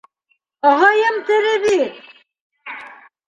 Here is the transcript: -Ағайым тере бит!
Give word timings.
-Ағайым 0.69 1.19
тере 1.27 1.51
бит! 1.65 1.99